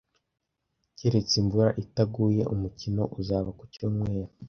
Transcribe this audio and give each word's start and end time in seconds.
Keretse 0.97 1.33
imvura 1.41 1.69
itaguye, 1.83 2.41
umukino 2.53 3.03
uzaba 3.19 3.49
ku 3.57 3.63
cyumweru. 3.73 4.29